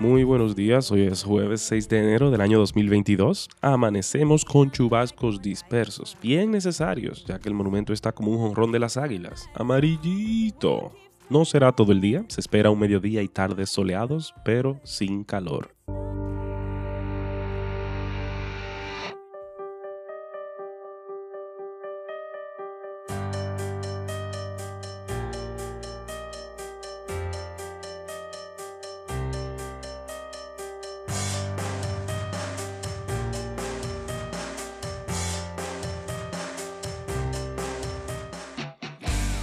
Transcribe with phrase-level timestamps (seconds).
[0.00, 3.48] Muy buenos días, hoy es jueves 6 de enero del año 2022.
[3.60, 8.78] Amanecemos con chubascos dispersos, bien necesarios, ya que el monumento está como un jonrón de
[8.78, 10.92] las águilas, amarillito.
[11.28, 15.74] No será todo el día, se espera un mediodía y tardes soleados, pero sin calor.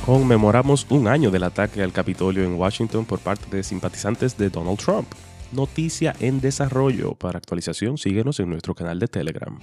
[0.06, 4.78] Conmemoramos un año del ataque al Capitolio en Washington por parte de simpatizantes de Donald
[4.78, 5.08] Trump.
[5.52, 7.16] Noticia en desarrollo.
[7.16, 9.60] Para actualización, síguenos en nuestro canal de Telegram.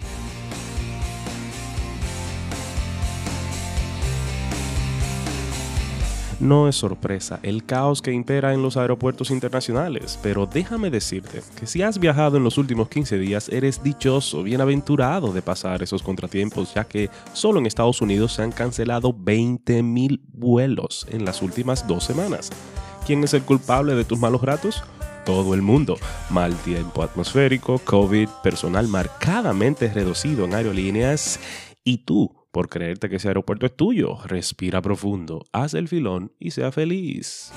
[6.43, 11.69] No es sorpresa el caos que impera en los aeropuertos internacionales, pero déjame decirte que
[11.69, 16.75] si has viajado en los últimos 15 días eres dichoso, bienaventurado de pasar esos contratiempos,
[16.75, 22.03] ya que solo en Estados Unidos se han cancelado 20.000 vuelos en las últimas dos
[22.03, 22.51] semanas.
[23.07, 24.83] ¿Quién es el culpable de tus malos ratos?
[25.25, 25.97] Todo el mundo.
[26.29, 31.39] Mal tiempo atmosférico, COVID, personal marcadamente reducido en aerolíneas
[31.85, 34.19] y tú por creerte que ese aeropuerto es tuyo.
[34.27, 37.51] Respira profundo, haz el filón y sea feliz.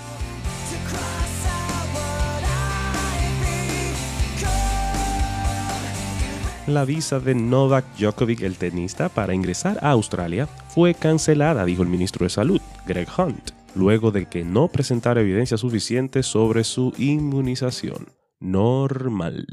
[6.68, 11.90] La visa de Novak Djokovic, el tenista, para ingresar a Australia fue cancelada, dijo el
[11.90, 18.08] ministro de Salud, Greg Hunt, luego de que no presentara evidencia suficiente sobre su inmunización.
[18.40, 19.46] Normal.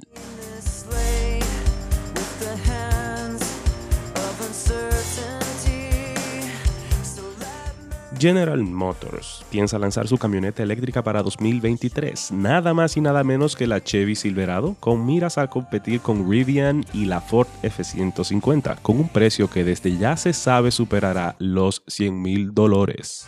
[8.23, 13.67] General Motors piensa lanzar su camioneta eléctrica para 2023, nada más y nada menos que
[13.67, 19.09] la Chevy Silverado, con miras a competir con Rivian y la Ford F-150, con un
[19.09, 23.27] precio que desde ya se sabe superará los 100 mil dólares.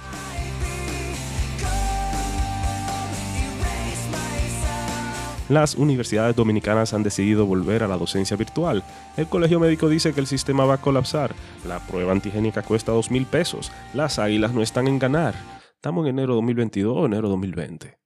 [5.50, 8.82] Las universidades dominicanas han decidido volver a la docencia virtual.
[9.19, 11.34] El colegio médico dice que el sistema va a colapsar.
[11.69, 13.71] La prueba antigénica cuesta 2 mil pesos.
[13.93, 15.34] Las águilas no están en ganar.
[15.75, 17.99] Estamos en enero 2022 o enero 2020.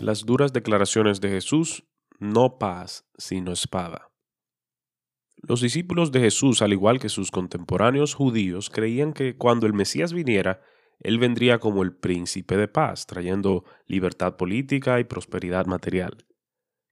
[0.00, 1.84] Las duras declaraciones de Jesús,
[2.18, 4.10] no paz, sino espada.
[5.40, 10.12] Los discípulos de Jesús, al igual que sus contemporáneos judíos, creían que cuando el Mesías
[10.12, 10.60] viniera,
[10.98, 16.26] él vendría como el príncipe de paz, trayendo libertad política y prosperidad material.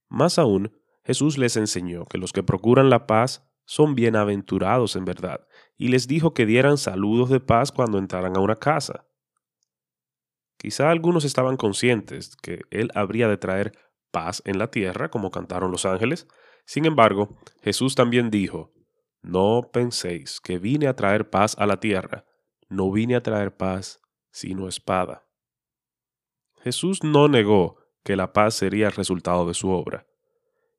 [0.07, 0.71] Más aún,
[1.03, 6.07] Jesús les enseñó que los que procuran la paz son bienaventurados en verdad, y les
[6.07, 9.05] dijo que dieran saludos de paz cuando entraran a una casa.
[10.57, 13.77] Quizá algunos estaban conscientes que Él habría de traer
[14.11, 16.27] paz en la tierra, como cantaron los ángeles,
[16.67, 17.29] sin embargo,
[17.61, 18.73] Jesús también dijo,
[19.21, 22.25] No penséis que vine a traer paz a la tierra,
[22.67, 24.01] no vine a traer paz,
[24.31, 25.25] sino espada.
[26.61, 30.07] Jesús no negó que la paz sería el resultado de su obra.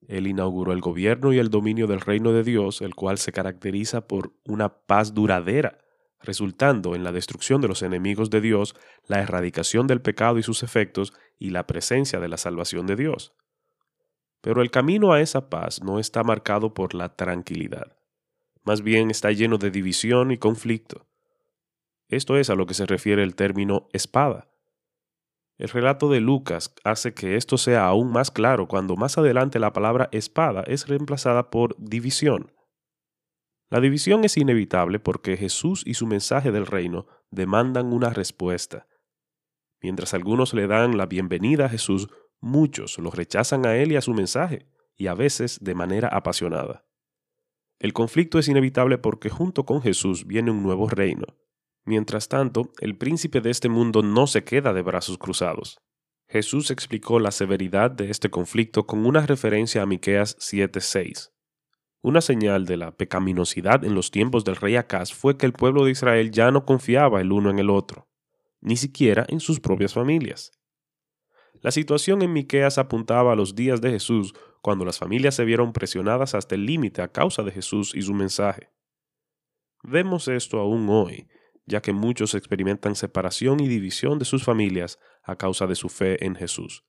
[0.07, 4.07] Él inauguró el gobierno y el dominio del reino de Dios, el cual se caracteriza
[4.07, 5.79] por una paz duradera,
[6.21, 10.63] resultando en la destrucción de los enemigos de Dios, la erradicación del pecado y sus
[10.63, 13.33] efectos y la presencia de la salvación de Dios.
[14.41, 17.97] Pero el camino a esa paz no está marcado por la tranquilidad.
[18.65, 21.07] Más bien está lleno de división y conflicto.
[22.09, 24.49] Esto es a lo que se refiere el término espada.
[25.59, 29.73] El relato de Lucas hace que esto sea aún más claro cuando más adelante la
[29.73, 32.53] palabra espada es reemplazada por división.
[33.69, 38.87] La división es inevitable porque Jesús y su mensaje del reino demandan una respuesta.
[39.83, 42.09] Mientras algunos le dan la bienvenida a Jesús
[42.41, 44.67] Muchos lo rechazan a él y a su mensaje,
[44.97, 46.85] y a veces de manera apasionada.
[47.79, 51.27] El conflicto es inevitable porque junto con Jesús viene un nuevo reino.
[51.85, 55.79] Mientras tanto, el príncipe de este mundo no se queda de brazos cruzados.
[56.29, 61.33] Jesús explicó la severidad de este conflicto con una referencia a Miqueas 7:6.
[62.03, 65.85] Una señal de la pecaminosidad en los tiempos del rey Acaz fue que el pueblo
[65.85, 68.09] de Israel ya no confiaba el uno en el otro,
[68.61, 70.53] ni siquiera en sus propias familias.
[71.61, 75.73] La situación en Miqueas apuntaba a los días de Jesús, cuando las familias se vieron
[75.73, 78.71] presionadas hasta el límite a causa de Jesús y su mensaje.
[79.83, 81.29] Vemos esto aún hoy,
[81.67, 86.25] ya que muchos experimentan separación y división de sus familias a causa de su fe
[86.25, 86.85] en Jesús.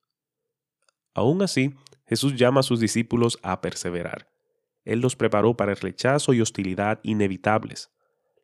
[1.13, 1.75] Aún así,
[2.07, 4.31] Jesús llama a sus discípulos a perseverar.
[4.83, 7.91] Él los preparó para el rechazo y hostilidad inevitables.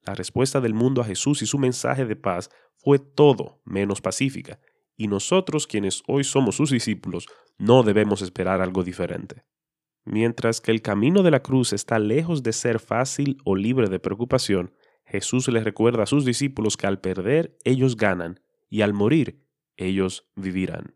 [0.04, 4.60] La respuesta del mundo a Jesús y su mensaje de paz fue todo menos pacífica,
[4.98, 7.28] y nosotros quienes hoy somos sus discípulos
[7.58, 9.44] no debemos esperar algo diferente.
[10.06, 14.00] Mientras que el camino de la cruz está lejos de ser fácil o libre de
[14.00, 14.74] preocupación,
[15.06, 18.40] Jesús les recuerda a sus discípulos que al perder ellos ganan
[18.70, 19.44] y al morir
[19.78, 20.96] ellos vivirán.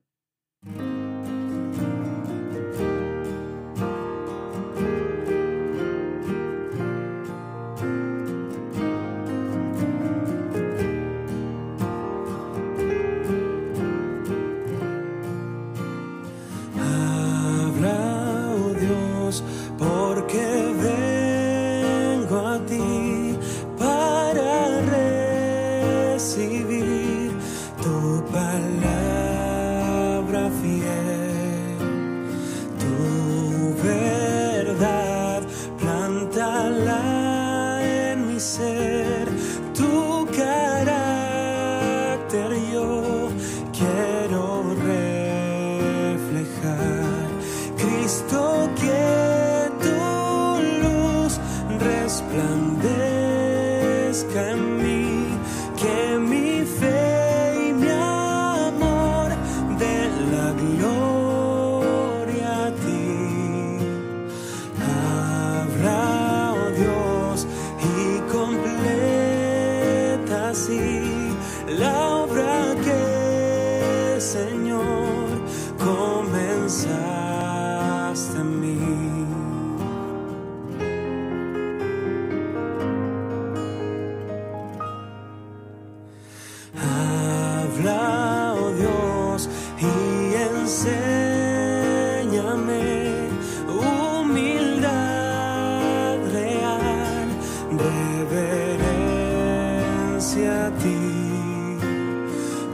[97.80, 101.02] reverencia a ti.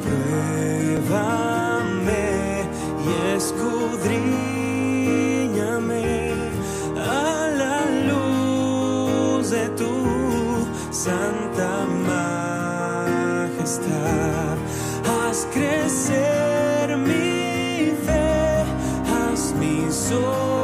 [0.04, 2.28] Pruébame
[3.06, 6.07] y escudriñame
[6.98, 7.00] a
[7.62, 7.78] la
[8.10, 9.94] luz de tu
[10.92, 11.72] santa
[12.88, 14.56] majestad.
[15.07, 18.66] Haz crecer mi fe,
[19.12, 20.55] haz mi sol.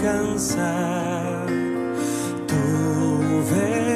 [0.00, 1.46] Cansar,
[2.46, 3.87] tu verdade.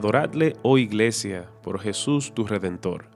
[0.00, 3.10] Adoradle, oh iglesia, por Jesús tu Redentor,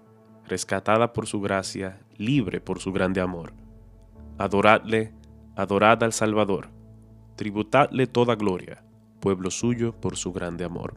[0.47, 3.55] rescatada por su gracia, libre por su grande amor.
[4.37, 5.15] Adoradle,
[5.57, 6.69] adorad al Salvador,
[7.37, 8.85] tributadle toda gloria,
[9.19, 10.97] pueblo suyo por su grande amor.